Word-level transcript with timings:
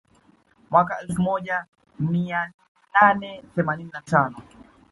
Mwaka 0.71 0.93
wa 0.95 1.01
elfu 1.01 1.21
moja 1.21 1.65
mia 1.99 2.51
nane 3.01 3.43
themanini 3.55 3.89
na 3.93 4.01
tano 4.01 4.37